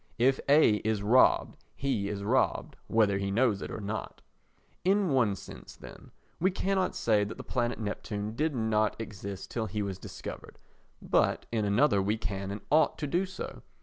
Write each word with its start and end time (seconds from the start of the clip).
If 0.17 0.39
A 0.49 0.77
is 0.77 1.03
robbed, 1.03 1.57
he 1.75 2.09
is 2.09 2.23
robbed, 2.23 2.75
whether 2.87 3.19
he 3.19 3.29
knows 3.29 3.61
it 3.61 3.69
or 3.69 3.79
not. 3.79 4.23
In 4.83 5.09
one 5.11 5.35
sense, 5.35 5.75
then, 5.75 6.09
we 6.39 6.49
cannot 6.49 6.95
say 6.95 7.23
that 7.23 7.37
the 7.37 7.43
planet 7.43 7.79
Neptune 7.79 8.35
did 8.35 8.55
not 8.55 8.99
exist 8.99 9.51
till 9.51 9.67
he 9.67 9.83
was 9.83 9.99
discovered, 9.99 10.57
but 11.03 11.45
in 11.51 11.65
another 11.65 12.01
we 12.01 12.17
can 12.17 12.49
and 12.49 12.61
ought 12.71 12.97
to 12.97 13.05
do 13.05 13.27
so. 13.27 13.61